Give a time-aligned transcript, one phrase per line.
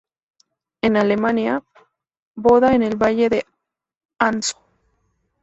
[0.81, 1.63] En Alemania,
[2.33, 3.45] "Boda en el valle de
[4.17, 4.57] Ansó".